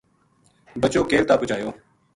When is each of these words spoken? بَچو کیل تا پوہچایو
بَچو 0.81 1.01
کیل 1.09 1.23
تا 1.29 1.35
پوہچایو 1.39 1.69